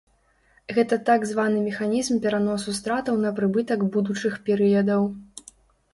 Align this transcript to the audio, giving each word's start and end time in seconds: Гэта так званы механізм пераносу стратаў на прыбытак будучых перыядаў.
Гэта 0.77 0.97
так 1.09 1.21
званы 1.31 1.59
механізм 1.67 2.17
пераносу 2.25 2.75
стратаў 2.79 3.21
на 3.27 3.35
прыбытак 3.41 3.79
будучых 3.97 4.33
перыядаў. 4.49 5.01